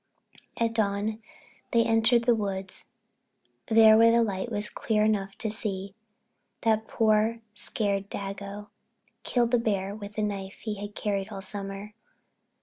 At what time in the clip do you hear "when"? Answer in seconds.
3.99-4.13